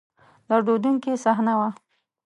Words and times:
دردوونکې 0.47 1.11
صحنه 1.23 1.53
وه. 1.59 1.69